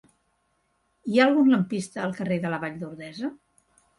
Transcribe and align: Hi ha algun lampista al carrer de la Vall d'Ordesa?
Hi 1.09 1.19
ha 1.19 1.25
algun 1.25 1.51
lampista 1.55 2.03
al 2.05 2.17
carrer 2.21 2.39
de 2.47 2.53
la 2.55 2.61
Vall 2.65 2.79
d'Ordesa? 2.85 3.33